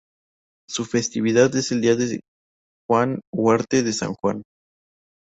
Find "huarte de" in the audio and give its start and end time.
3.31-3.93